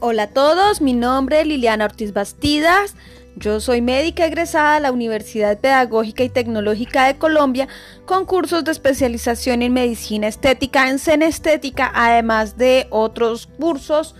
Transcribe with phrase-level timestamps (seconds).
[0.00, 2.94] Hola a todos, mi nombre es Liliana Ortiz Bastidas.
[3.34, 7.66] Yo soy médica egresada de la Universidad Pedagógica y Tecnológica de Colombia
[8.06, 14.14] con cursos de especialización en medicina estética, en estética, además de otros cursos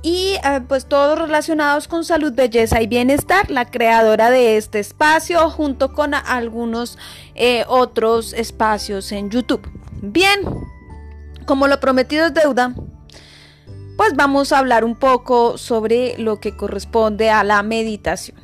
[0.00, 5.50] y eh, pues todos relacionados con salud, belleza y bienestar, la creadora de este espacio
[5.50, 6.96] junto con algunos
[7.34, 9.68] eh, otros espacios en YouTube.
[10.00, 10.40] Bien,
[11.44, 12.74] como lo prometido es deuda,
[13.98, 18.38] pues vamos a hablar un poco sobre lo que corresponde a la meditación.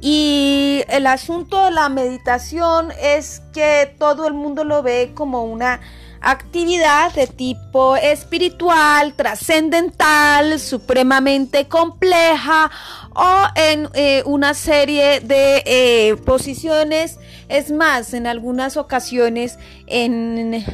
[0.00, 5.80] Y el asunto de la meditación es que todo el mundo lo ve como una
[6.22, 12.70] actividad de tipo espiritual, trascendental, supremamente compleja
[13.14, 17.18] o en eh, una serie de eh, posiciones.
[17.50, 20.64] Es más, en algunas ocasiones en,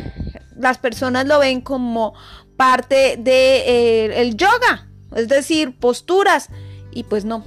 [0.61, 2.15] las personas lo ven como
[2.61, 6.51] parte del de, eh, el yoga, es decir, posturas,
[6.91, 7.39] y pues no.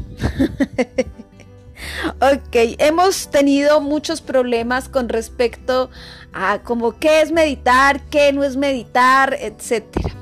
[2.19, 5.91] ok, hemos tenido muchos problemas con respecto
[6.33, 10.15] a como qué es meditar, qué no es meditar, etcétera.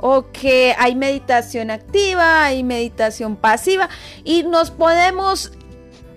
[0.00, 3.88] O que hay meditación activa, hay meditación pasiva
[4.24, 5.52] y nos podemos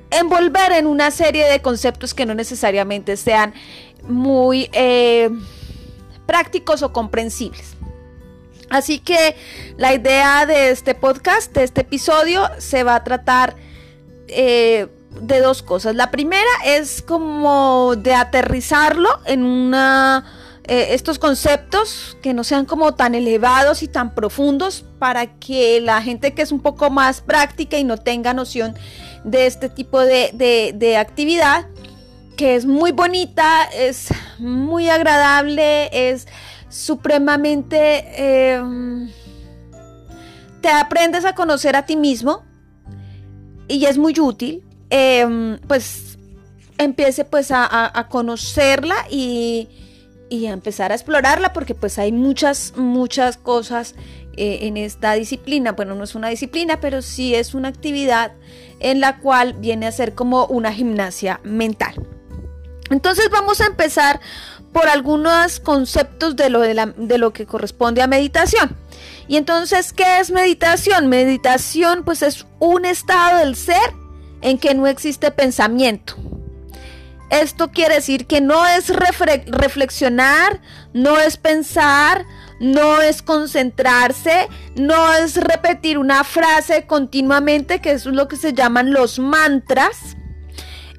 [0.09, 3.53] envolver en una serie de conceptos que no necesariamente sean
[4.01, 5.29] muy eh,
[6.25, 7.72] prácticos o comprensibles.
[8.73, 9.35] Así que
[9.77, 13.55] la idea de este podcast, de este episodio, se va a tratar
[14.27, 14.87] eh,
[15.21, 15.93] de dos cosas.
[15.93, 20.25] La primera es como de aterrizarlo en una...
[20.63, 26.01] Eh, estos conceptos que no sean como tan elevados y tan profundos para que la
[26.01, 28.73] gente que es un poco más práctica y no tenga noción
[29.23, 30.31] de este tipo de,
[30.73, 31.67] de actividad,
[32.37, 34.07] que es muy bonita, es
[34.39, 36.27] muy agradable, es
[36.73, 38.51] supremamente...
[38.53, 39.09] Em,
[40.61, 42.41] te aprendes a conocer a ti mismo
[43.67, 46.17] y es muy útil, em, pues
[46.77, 49.67] empiece pues a, conocerla y,
[50.29, 53.93] y, a empezar a explorarla porque pues hay muchas, muchas cosas
[54.37, 55.73] eh, en esta disciplina.
[55.73, 58.31] Bueno, no es una disciplina, pero sí es una actividad
[58.79, 61.95] en la cual viene a ser como una gimnasia mental.
[62.89, 64.21] Entonces vamos a empezar
[64.73, 68.75] por algunos conceptos de lo, de, lo que corresponde a meditación.
[69.27, 71.07] Y entonces, ¿qué es meditación?
[71.07, 73.93] Meditación pues es un estado del ser
[74.41, 76.15] en que no existe pensamiento.
[77.29, 80.61] Esto quiere decir que no es reflexionar,
[80.93, 82.25] no es pensar,
[82.59, 88.91] no es concentrarse, no es repetir una frase continuamente, que es lo que se llaman
[88.91, 90.15] los mantras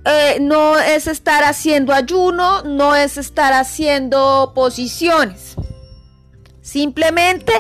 [0.05, 5.55] eh, no es estar haciendo ayuno, no es estar haciendo posiciones.
[6.61, 7.53] Simplemente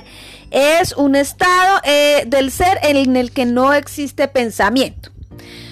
[0.50, 5.10] es un estado eh, del ser en el que no existe pensamiento.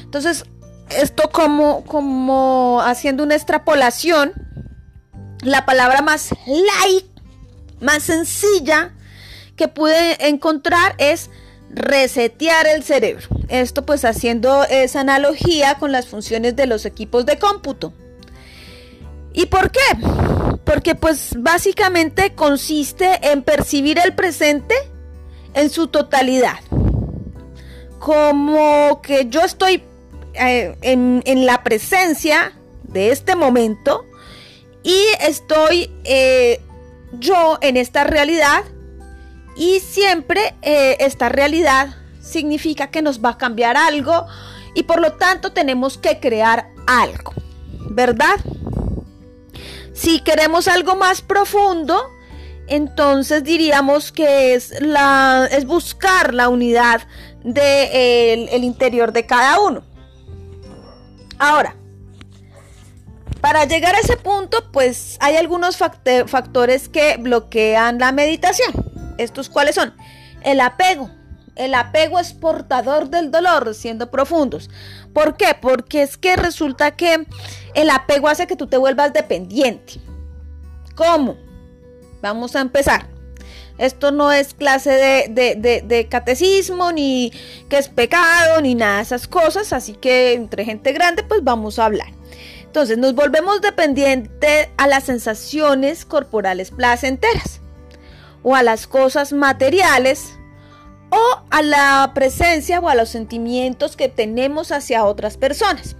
[0.02, 0.44] Entonces,
[0.90, 4.32] esto como, como haciendo una extrapolación,
[5.42, 7.06] la palabra más light,
[7.80, 8.92] más sencilla
[9.56, 11.30] que pude encontrar es
[11.72, 13.26] resetear el cerebro.
[13.48, 17.92] Esto pues haciendo esa analogía con las funciones de los equipos de cómputo.
[19.32, 19.80] ¿Y por qué?
[20.64, 24.74] Porque pues básicamente consiste en percibir el presente
[25.54, 26.58] en su totalidad.
[27.98, 29.82] Como que yo estoy
[30.34, 32.52] eh, en, la presencia
[32.82, 34.04] de este momento
[34.82, 36.60] y estoy eh,
[37.18, 38.64] yo en esta realidad
[39.56, 44.26] y siempre eh, esta realidad significa que nos va a cambiar algo
[44.74, 47.32] y por lo tanto tenemos que crear algo,
[47.90, 48.38] ¿verdad?
[49.92, 52.02] Si queremos algo más profundo,
[52.66, 57.02] entonces diríamos que es, la, es buscar la unidad
[57.44, 59.84] del de el interior de cada uno.
[61.38, 61.76] Ahora,
[63.40, 68.91] para llegar a ese punto, pues hay algunos factores que bloquean la meditación.
[69.18, 69.94] ¿Estos cuáles son?
[70.42, 71.10] El apego.
[71.54, 74.70] El apego es portador del dolor, siendo profundos.
[75.12, 75.54] ¿Por qué?
[75.60, 77.26] Porque es que resulta que
[77.74, 80.00] el apego hace que tú te vuelvas dependiente.
[80.94, 81.36] ¿Cómo?
[82.22, 83.06] Vamos a empezar.
[83.76, 87.32] Esto no es clase de, catecismo, ni
[87.68, 89.72] que es pecado, ni nada de esas cosas.
[89.74, 92.08] Así que entre gente grande, pues vamos a hablar.
[92.62, 97.61] Entonces, nos volvemos dependientes a las sensaciones corporales placenteras
[98.42, 100.38] o a las cosas materiales
[101.10, 105.96] o a la presencia o a los sentimientos que tenemos hacia otras personas.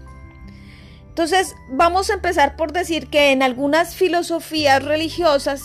[1.09, 5.63] Entonces, vamos a empezar por decir que en algunas filosofías religiosas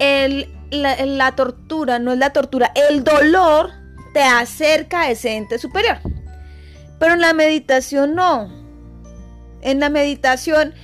[0.00, 3.70] el la, tortura no es la tortura, el dolor
[4.12, 5.98] te acerca a ese ente superior.
[6.98, 8.48] Pero en la meditación no.
[9.60, 10.74] En la meditación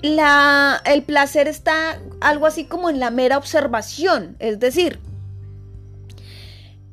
[0.00, 4.36] la, el placer está algo así como en la mera observación.
[4.38, 5.00] Es decir,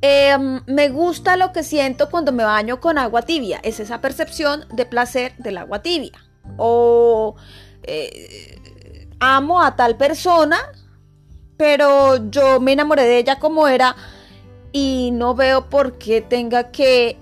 [0.02, 3.60] em, me gusta lo que siento cuando me baño con agua tibia.
[3.64, 6.20] Es esa percepción de placer del agua tibia.
[6.58, 7.36] O
[7.84, 10.58] eh, amo a tal persona,
[11.58, 13.96] pero yo me enamoré de ella como era
[14.72, 17.18] y no veo por qué tenga que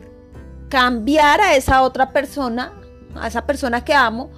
[0.70, 2.74] cambiar a esa otra persona,
[3.16, 4.32] a esa persona que amo,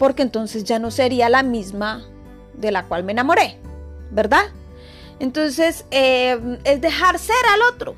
[0.00, 2.06] porque entonces ya no sería la misma
[2.54, 3.58] de la cual me enamoré,
[4.10, 4.44] ¿verdad?
[5.18, 7.94] Entonces eh, es dejar ser al otro.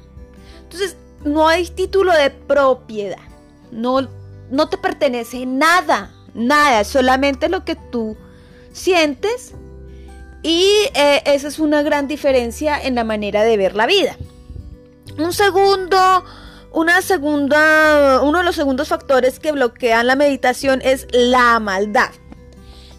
[0.65, 3.23] Entonces no hay título de propiedad,
[3.71, 4.09] no,
[4.51, 8.17] no te pertenece nada, nada, solamente lo que tú
[8.73, 9.55] sientes
[10.43, 14.17] y eh, esa es una gran diferencia en la manera de ver la vida.
[15.19, 16.25] Un segundo,
[16.75, 22.11] una segunda, uno de los segundos factores que bloquean la meditación es la maldad.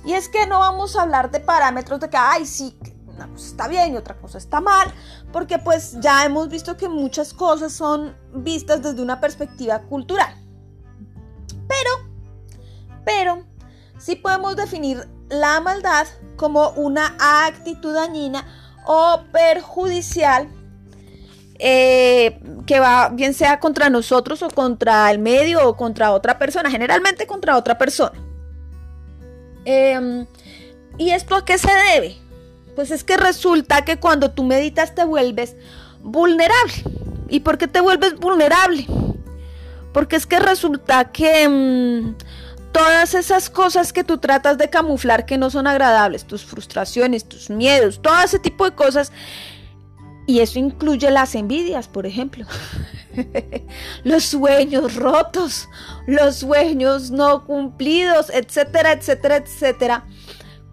[0.05, 2.77] Y es que no vamos a hablar de parámetros de que, ay, sí,
[3.07, 4.91] una cosa está bien y otra cosa está mal,
[5.31, 10.35] porque pues ya hemos visto que muchas cosas son vistas desde una perspectiva cultural.
[11.67, 11.91] Pero,
[13.05, 13.45] pero,
[13.97, 16.05] sí podemos definir la maldad
[16.35, 18.45] como una actitud dañina
[18.85, 20.49] o perjudicial
[21.59, 26.69] eh, que va bien sea contra nosotros o contra el medio o contra otra persona,
[26.69, 28.19] generalmente contra otra persona.
[29.65, 30.25] Em,
[30.97, 32.17] ¿Y esto a qué se debe?
[32.75, 35.55] Pues es que resulta que cuando tú meditas te vuelves
[36.01, 36.73] vulnerable.
[37.29, 38.85] ¿Y por qué te vuelves vulnerable?
[39.93, 42.15] Porque es que resulta que em,
[42.71, 47.49] todas esas cosas que tú tratas de camuflar que no son agradables, tus frustraciones, tus
[47.49, 49.11] miedos, todo ese tipo de cosas,
[50.25, 52.45] y eso incluye las envidias, por ejemplo.
[54.03, 55.69] los sueños rotos,
[56.07, 60.05] los sueños no cumplidos, etcétera, etcétera, etcétera.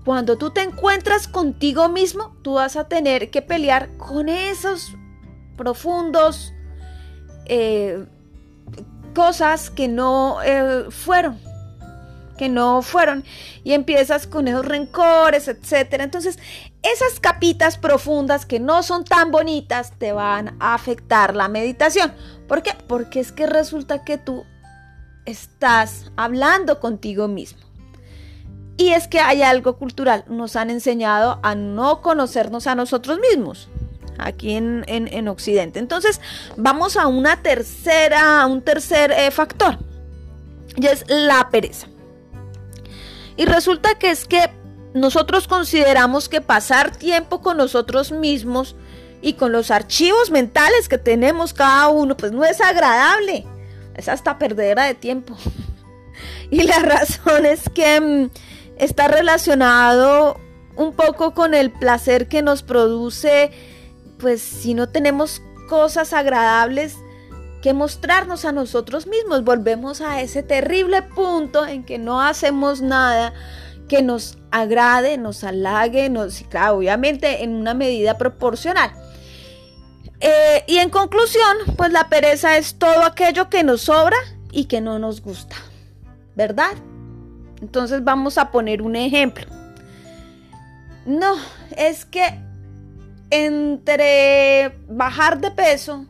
[0.04, 4.94] Cuando tú te encuentras contigo mismo, tú vas a tener que pelear con esos
[5.56, 6.54] profundos
[7.46, 8.06] eh,
[9.14, 11.38] cosas que no eh, fueron
[12.40, 13.22] que no fueron
[13.64, 16.04] y empiezas con esos rencores, etcétera.
[16.04, 16.38] Entonces,
[16.82, 22.14] esas capitas profundas que no son tan bonitas te van a afectar la meditación.
[22.48, 22.72] ¿Por qué?
[22.86, 24.46] Porque es que resulta que tú
[25.26, 27.60] estás hablando contigo mismo.
[28.78, 33.68] Y es que hay algo cultural, nos han enseñado a no conocernos a nosotros mismos
[34.16, 35.78] aquí en, Occidente.
[35.78, 36.22] Entonces,
[36.56, 39.76] vamos a una tercera, un tercer eh, factor,
[40.76, 41.89] y es la pereza.
[43.40, 44.50] Y resulta que es que
[44.92, 48.76] nosotros consideramos que pasar tiempo con nosotros mismos
[49.22, 53.46] y con los archivos mentales que tenemos cada uno, pues no es agradable.
[53.94, 55.38] Es hasta perdera de tiempo.
[56.50, 58.30] y la razón es que mm,
[58.76, 60.38] está relacionado
[60.76, 63.52] un poco con el placer que nos produce,
[64.18, 66.94] pues si no tenemos cosas agradables,
[67.62, 69.44] que mostrarnos a nosotros mismos.
[69.44, 73.32] Volvemos a ese terrible punto en que no hacemos nada
[73.88, 78.92] que nos agrade, nos halague, nos, claro, obviamente en una medida proporcional.
[80.20, 84.16] Eh, y en conclusión, pues la pereza es todo aquello que nos sobra
[84.52, 85.56] y que no nos gusta,
[86.36, 86.72] ¿verdad?
[87.60, 89.46] Entonces vamos a poner un ejemplo.
[91.04, 91.34] No,
[91.76, 92.38] es que
[93.30, 96.06] entre bajar de peso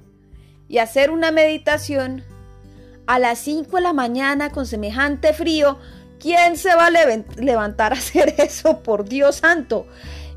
[0.70, 2.22] y hacer una meditación
[3.06, 5.78] a las 5 de la mañana con semejante frío,
[6.20, 8.80] ¿quién se va a levantar a hacer eso?
[8.80, 9.86] Por Dios santo.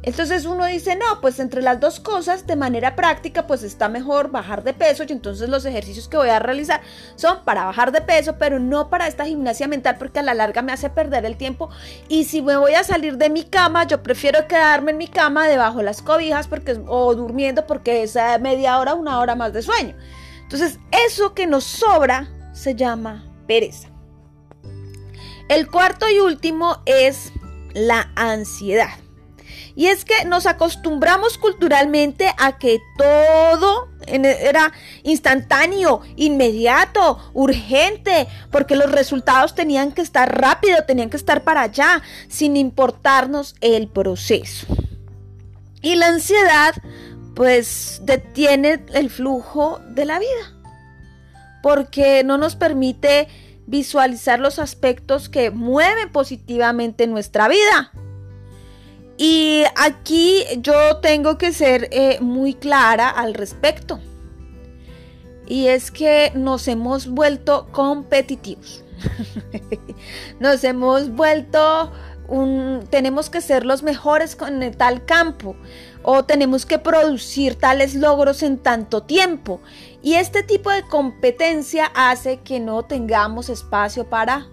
[0.01, 4.31] Entonces uno dice, no, pues entre las dos cosas, de manera práctica, pues está mejor
[4.31, 6.81] bajar de peso y entonces los ejercicios que voy a realizar
[7.15, 10.61] son para bajar de peso, pero no para esta gimnasia mental porque a la larga
[10.63, 11.69] me hace perder el tiempo
[12.09, 15.47] y si me voy a salir de mi cama, yo prefiero quedarme en mi cama
[15.47, 19.61] debajo de las cobijas porque, o durmiendo porque es media hora, una hora más de
[19.61, 19.95] sueño.
[20.53, 23.89] Entonces, eso que nos sobra se llama pereza.
[25.49, 27.33] El cuarto y último es
[27.73, 28.99] la ansiedad.
[29.75, 38.91] Y es que nos acostumbramos culturalmente a que todo era instantáneo, inmediato, urgente, porque los
[38.91, 44.67] resultados tenían que estar rápido, tenían que estar para allá, sin importarnos el proceso.
[45.81, 46.75] Y la ansiedad
[47.35, 50.53] pues detiene el flujo de la vida,
[51.61, 53.27] porque no nos permite
[53.65, 57.91] visualizar los aspectos que mueven positivamente nuestra vida.
[59.17, 63.99] Y aquí yo tengo que ser eh, muy clara al respecto.
[65.45, 68.83] Y es que nos hemos vuelto competitivos.
[70.39, 71.91] nos hemos vuelto
[72.89, 75.55] tenemos que ser los mejores con tal campo
[76.03, 79.61] o tenemos que producir tales logros en tanto tiempo.
[80.01, 84.47] Y este tipo de competencia hace que no tengamos espacio para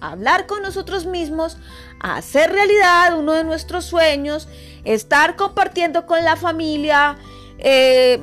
[0.00, 1.58] hablar con nosotros mismos,
[2.00, 4.48] hacer realidad uno de nuestros sueños,
[4.84, 7.16] estar compartiendo con la familia,
[7.58, 8.20] eh,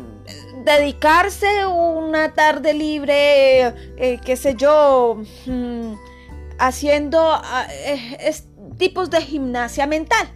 [0.64, 3.68] dedicarse una tarde libre,
[3.98, 5.94] eh, qué sé yo, mm,
[6.60, 8.34] haciendo ah, eh,
[8.78, 10.28] tipos de gimnasia mental.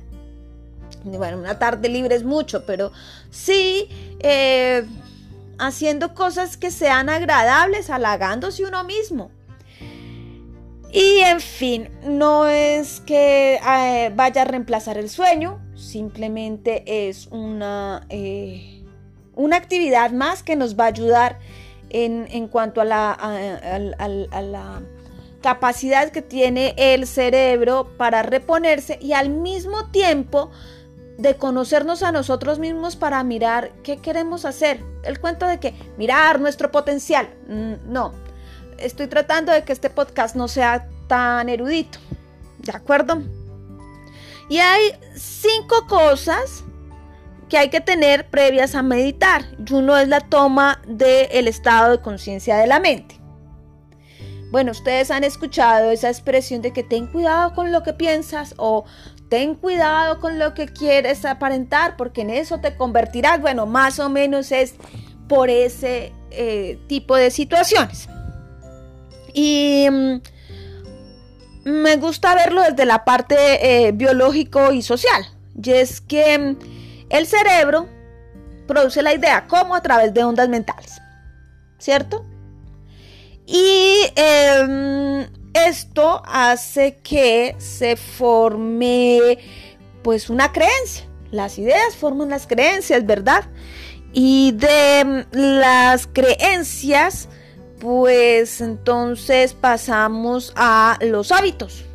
[1.03, 2.91] Bueno, una tarde libre es mucho, pero
[3.29, 3.87] sí
[5.61, 9.31] haciendo cosas que sean agradables, halagándose uno mismo.
[10.91, 18.05] Y en fin, no es que eh, vaya a reemplazar el sueño, simplemente es una,
[18.09, 18.83] eh,
[19.35, 21.39] una actividad más que nos va a ayudar
[21.89, 24.81] en, cuanto a la, a la
[25.41, 30.51] capacidad que tiene el cerebro para reponerse y al mismo tiempo
[31.21, 34.83] de conocernos a nosotros mismos para mirar qué queremos hacer.
[35.03, 37.29] El cuento de que mirar nuestro potencial.
[37.47, 38.13] Mm, no,
[38.79, 41.99] estoy tratando de que este podcast no sea tan erudito.
[42.57, 43.21] ¿De acuerdo?
[44.49, 46.63] Y hay cinco cosas
[47.49, 49.45] que hay que tener previas a meditar.
[49.63, 53.19] Y uno es la toma del estado de conciencia de la mente.
[54.49, 58.85] Bueno, ustedes han escuchado esa expresión de que ten cuidado con lo que piensas o
[59.31, 63.39] ten cuidado con lo que quieres aparentar porque en eso te convertirás.
[63.39, 64.75] Bueno, más o menos es
[65.29, 68.09] por ese eh, tipo de situaciones.
[69.33, 70.21] Y mm,
[71.63, 73.37] me gusta verlo desde la parte
[73.85, 75.25] eh, biológico y social.
[75.63, 76.57] Y es que mm,
[77.09, 77.87] el cerebro
[78.67, 81.01] produce la idea como a través de ondas mentales.
[81.77, 82.25] ¿Cierto?
[83.47, 89.37] Y em, esto hace que se forme
[90.03, 91.05] pues una creencia.
[91.31, 93.45] Las ideas forman las creencias, ¿verdad?
[94.13, 97.29] Y de mm, las creencias
[97.79, 101.85] pues entonces pasamos a los hábitos.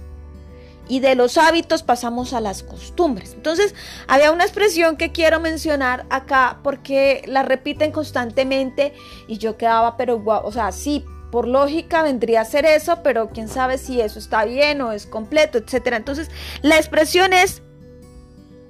[0.88, 3.34] Y de los hábitos pasamos a las costumbres.
[3.34, 3.74] Entonces,
[4.06, 8.94] había una expresión que quiero mencionar acá porque la repiten constantemente
[9.26, 13.48] y yo quedaba, pero o sea, sí, por lógica vendría a ser eso, pero quién
[13.48, 15.96] sabe si eso está bien o es completo, etcétera.
[15.96, 16.30] Entonces,
[16.62, 17.62] la expresión es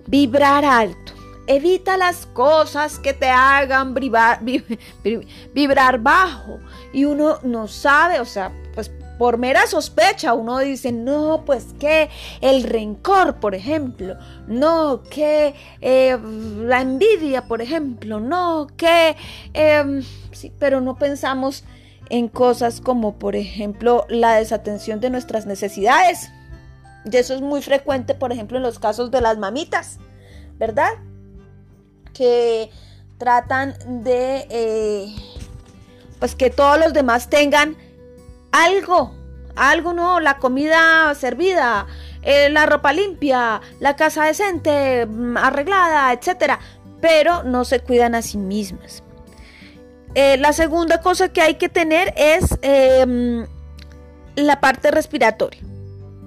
[0.07, 1.13] vibrar alto.
[1.47, 4.41] Evita las cosas que te hagan vibrar,
[5.55, 6.59] vibrar bajo.
[6.93, 12.11] Y uno no sabe, o sea, pues por mera sospecha uno dice, no, pues que
[12.41, 16.19] el rencor, por ejemplo, no, que eh,
[16.59, 19.17] la envidia, por ejemplo, no, que,
[19.55, 21.65] em, sí, pero no pensamos
[22.11, 26.31] en cosas como, por ejemplo, la desatención de nuestras necesidades.
[27.05, 29.99] Y eso es muy frecuente, por ejemplo, en los casos de las mamitas,
[30.59, 30.93] ¿verdad?
[32.17, 32.71] que
[33.19, 35.15] tratan de eh,
[36.19, 37.77] pues que todos los demás tengan
[38.53, 39.15] algo,
[39.55, 41.87] algo no, la comida servida,
[42.23, 46.59] eh, la ropa limpia, la casa decente, mm, arreglada, etcétera,
[47.03, 49.03] pero no se cuidan a sí mismas.
[50.19, 53.47] Eh, la segunda cosa que hay que tener es em,
[54.35, 55.61] la parte respiratoria,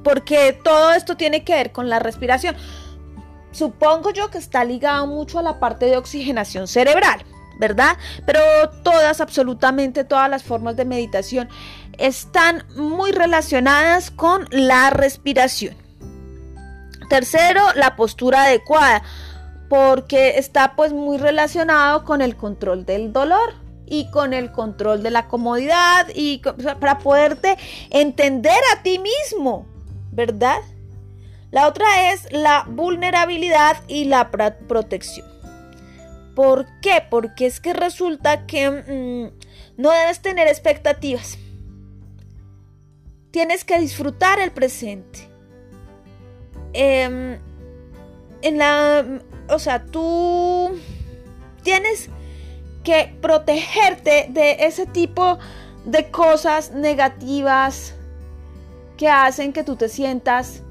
[0.03, 2.55] porque todo esto tiene que ver con la respiración.
[3.51, 7.25] Supongo yo que está ligado mucho a la parte de oxigenación cerebral,
[7.57, 7.97] ¿verdad?
[8.27, 8.39] Pero
[8.83, 11.49] todas, absolutamente todas las formas de meditación
[11.97, 15.75] están muy relacionadas con la respiración.
[17.09, 19.01] Tercero, la postura adecuada,
[19.67, 25.11] porque está pues muy relacionado con el control del dolor y con el control de
[25.11, 26.41] la comodidad y
[26.79, 27.57] para poderte
[27.89, 29.65] entender a ti mismo,
[30.11, 30.61] ¿verdad?
[31.51, 35.27] La otra es la vulnerabilidad y la protección.
[36.35, 37.03] ¿Por qué?
[37.09, 41.37] Porque es que resulta que mm, no debes tener expectativas.
[43.31, 45.27] Tienes que disfrutar el presente.
[46.73, 47.39] Em,
[48.41, 49.05] en la,
[49.49, 50.79] o sea, tú
[51.63, 52.09] tienes
[52.89, 55.37] que protegerte de ese tipo
[55.85, 57.93] de cosas negativas
[58.97, 60.63] que hacen que tú te sientas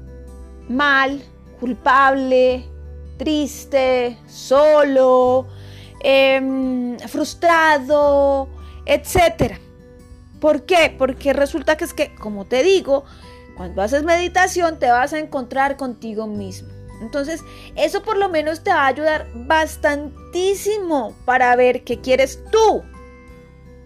[0.67, 1.23] mal,
[1.61, 2.67] culpable,
[3.15, 5.47] triste, solo,
[6.01, 8.49] em, frustrado,
[8.85, 9.57] etc.
[10.41, 10.93] ¿Por qué?
[10.97, 13.05] Porque resulta que es que, como te digo,
[13.55, 16.78] cuando haces meditación te vas a encontrar contigo mismo.
[17.01, 17.43] Entonces,
[17.75, 22.83] eso por lo menos te va a ayudar bastantísimo para ver qué quieres tú.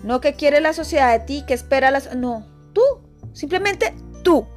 [0.03, 2.15] No qué quiere la sociedad de ti, qué espera las...
[2.15, 2.82] No, tú,
[3.34, 3.93] simplemente
[4.24, 4.48] tú.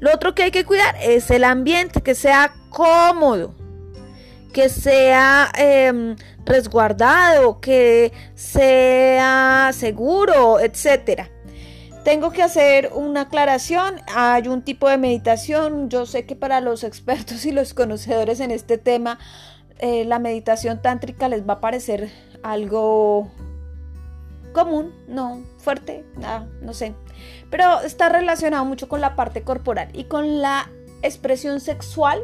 [0.00, 3.54] Lo otro que hay que cuidar es el ambiente, que sea cómodo,
[4.52, 11.30] que sea em, resguardado, que sea seguro, etcétera.
[12.04, 13.96] Tengo que hacer una aclaración.
[14.14, 15.88] Hay un tipo de meditación.
[15.88, 19.18] Yo sé que para los expertos y los conocedores en este tema,
[19.78, 23.32] eh, la meditación tántrica les va a parecer algo
[24.52, 26.94] común, no fuerte, nada, no sé.
[27.50, 30.70] Pero está relacionado mucho con la parte corporal y con la
[31.00, 32.22] expresión sexual.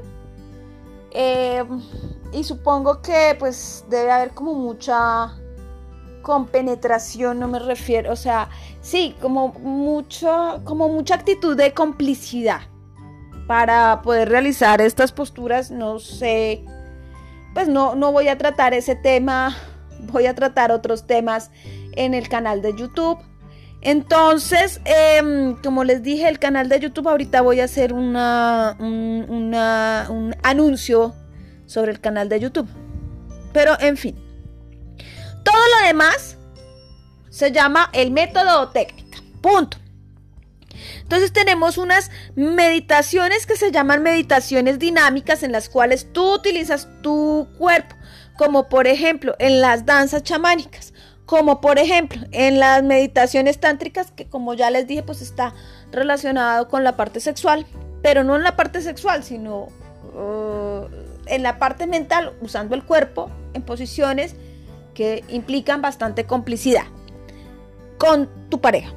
[1.13, 1.65] Eh,
[2.33, 5.40] y supongo que pues debe haber como mucha
[6.23, 8.49] con penetración no me refiero, o sea,
[8.81, 12.61] sí, como mucho, como mucha actitud de complicidad
[13.47, 16.65] para poder realizar estas posturas, no sé,
[17.55, 19.57] pues no, no voy a tratar ese tema,
[20.13, 21.51] voy a tratar otros temas
[21.93, 23.19] en el canal de YouTube.
[23.83, 30.37] Entonces, em, como les dije, el canal de YouTube ahorita voy a hacer una, un
[30.43, 31.15] anuncio
[31.65, 32.69] sobre el canal de YouTube.
[33.53, 34.30] Pero, en fin.
[35.45, 36.37] Todo lo demás
[37.31, 39.19] se llama el método o técnica.
[39.41, 39.79] Punto.
[41.03, 47.49] Entonces tenemos unas meditaciones que se llaman meditaciones dinámicas en las cuales tú utilizas tu
[47.59, 47.97] cuerpo,
[48.37, 50.95] como por ejemplo en las danzas chamánicas,
[51.27, 55.55] como por ejemplo en las meditaciones tántricas, que como ya les dije, pues está
[55.91, 57.67] relacionado con la parte sexual,
[58.03, 59.69] pero no en la parte sexual, sino
[60.15, 60.87] uh,
[61.27, 64.35] en la parte mental, usando el cuerpo en posiciones
[64.95, 66.85] que implican bastante complicidad
[67.99, 68.93] con tu pareja.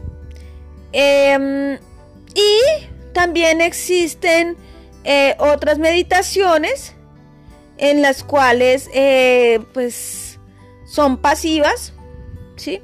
[0.92, 1.78] Em,
[2.36, 2.60] y
[3.14, 4.56] también existen
[5.04, 6.96] eh, otras meditaciones
[7.78, 10.40] en las cuales eh, pues
[10.86, 11.94] son pasivas,
[12.56, 12.82] ¿sí?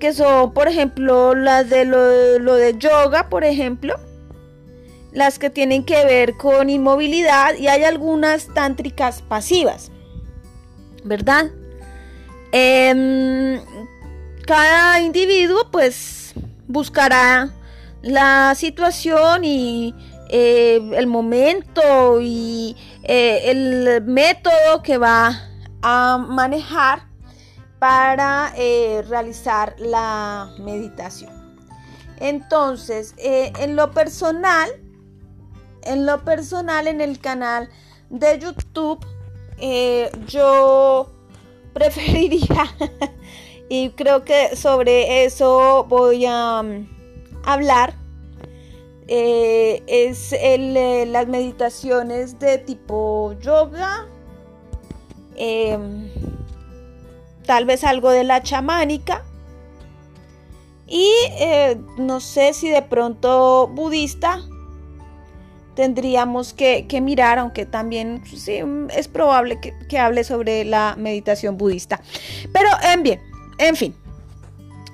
[0.00, 3.94] Que son, por ejemplo, las de lo, lo de yoga, por ejemplo,
[5.12, 9.90] las que tienen que ver con inmovilidad y hay algunas tántricas pasivas,
[11.04, 11.50] ¿verdad?
[12.52, 13.60] Em,
[14.46, 16.34] cada individuo pues
[16.68, 17.50] buscará
[18.02, 19.94] la situación y
[20.28, 25.48] eh, el momento y eh, el método que va
[25.82, 27.08] a manejar
[27.78, 31.30] para eh, realizar la meditación.
[32.18, 34.70] Entonces, en lo personal,
[35.82, 37.68] en lo personal en el canal
[38.08, 39.04] de YouTube,
[40.26, 41.15] yo
[41.76, 42.74] preferiría,
[43.68, 46.86] y creo que sobre eso voy a um,
[47.44, 47.92] hablar,
[49.08, 54.08] eh, es eh, las meditaciones de tipo yoga,
[55.36, 56.08] em,
[57.44, 59.22] tal vez algo de la chamánica,
[60.86, 64.40] y eh, no sé si de pronto budista,
[65.76, 68.58] tendríamos que, mirar, aunque también sí,
[68.96, 72.00] es probable que, hable sobre la meditación budista.
[72.52, 73.20] Pero en bien,
[73.58, 73.94] en fin.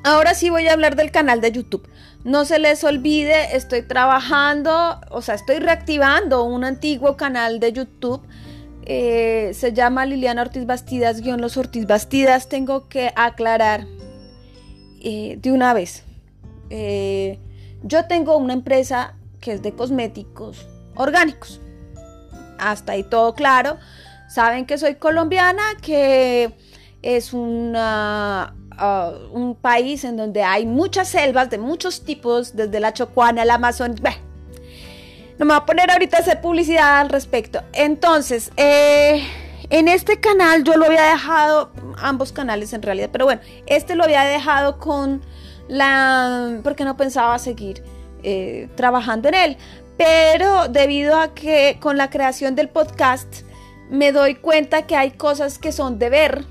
[0.05, 1.89] Ahora sí voy a hablar del canal de YouTube.
[2.25, 8.21] No se les olvide, estoy trabajando, o sea, estoy reactivando un antiguo canal de YouTube.
[8.85, 12.49] Eh, se llama Liliana Ortiz Bastidas, guion Los Ortiz Bastidas.
[12.49, 13.87] Tengo que aclarar
[15.01, 16.03] eh, de una vez.
[16.71, 17.39] Eh,
[17.85, 21.61] yo tengo una empresa que es de cosméticos orgánicos.
[22.59, 23.79] Hasta ahí todo claro.
[24.29, 26.55] Saben que soy colombiana, que
[27.03, 27.39] es uh,
[29.33, 33.95] un país en donde hay muchas selvas de muchos tipos, desde la Chocuana, el Amazon.
[35.39, 37.63] no me voy a poner ahorita a hacer publicidad al respecto.
[37.73, 39.27] Entonces, eh,
[39.69, 44.05] en este canal yo lo había dejado, ambos canales en realidad, pero bueno, este lo
[44.05, 45.23] había dejado con
[45.69, 47.83] la, porque no pensaba seguir
[48.23, 49.57] eh, trabajando en él.
[50.03, 53.43] Pero debido a que con la creación del podcast
[53.89, 56.45] me doy cuenta que hay cosas que son de ver.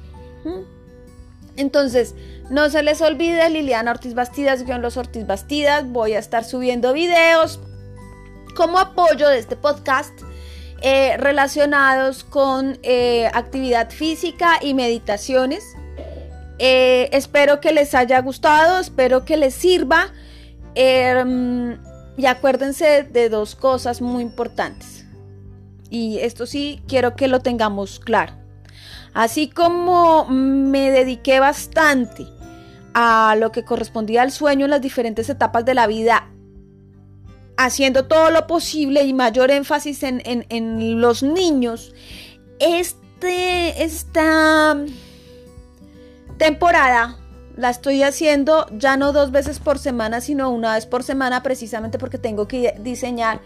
[1.58, 2.16] Entonces,
[2.50, 5.86] no se les olvide Liliana Ortiz Bastidas, guion Los Ortiz Bastidas.
[5.86, 7.60] Voy a estar subiendo videos
[8.56, 10.14] como apoyo de este podcast
[10.82, 15.76] eh, relacionados con eh, actividad física y meditaciones.
[16.58, 20.14] Eh, espero que les haya gustado, espero que les sirva.
[20.74, 21.78] Em,
[22.18, 25.06] y acuérdense de dos cosas muy importantes.
[25.90, 28.34] Y esto sí quiero que lo tengamos claro.
[29.14, 32.26] Así como me dediqué bastante
[32.94, 36.28] a lo que correspondía al sueño en las diferentes etapas de la vida
[37.58, 41.94] haciendo todo lo posible y mayor énfasis en, los niños,
[42.60, 44.78] este, esta
[46.38, 47.21] temporada
[47.58, 51.98] la estoy haciendo ya no dos veces por semana, sino una vez por semana, precisamente
[51.98, 53.42] porque tengo que diseñar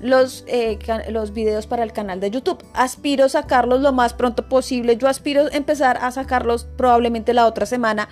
[0.00, 0.78] los, eh,
[1.10, 2.64] los videos para el canal de YouTube.
[2.74, 4.96] Aspiro sacarlos lo más pronto posible.
[4.96, 8.08] Yo aspiro empezar a sacarlos probablemente la otra semana.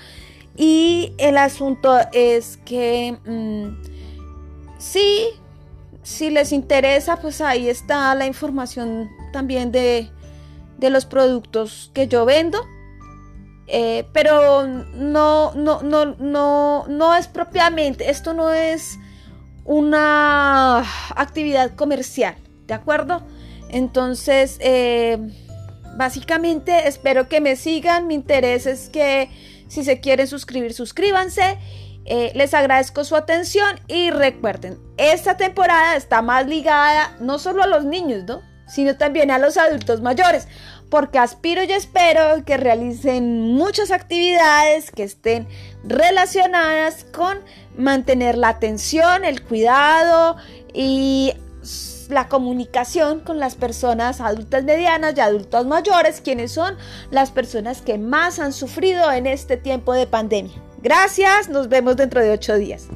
[0.57, 5.29] Y el asunto es que mm, sí,
[6.03, 10.11] si les interesa, pues ahí está la información también de,
[10.79, 12.65] de los productos que yo vendo.
[13.69, 18.99] Eh, pero no, no, no, no, no es propiamente, esto no es
[19.65, 20.85] una
[21.17, 23.27] actividad comercial, ¿de acuerdo?
[23.69, 25.19] Entonces, eh,
[25.97, 29.31] básicamente espero que me sigan, mi interés es que
[29.69, 31.59] si se quieren suscribir, suscríbanse.
[32.09, 37.67] Eh, les agradezco su atención y recuerden, esta temporada está más ligada no solo a
[37.67, 38.43] los niños, ¿no?
[38.69, 40.49] sino también a los adultos mayores
[40.91, 45.49] porque aspiro y espero que realicen muchas actividades que estén
[45.85, 47.39] relacionadas con
[47.77, 50.37] mantener la atención, el cuidado
[50.73, 51.35] y
[52.09, 56.77] la comunicación con las personas adultas medianas y adultos mayores, quienes son
[57.11, 60.55] las personas que más han sufrido en este tiempo de pandemia.
[60.83, 62.89] Gracias, nos vemos dentro de ocho días.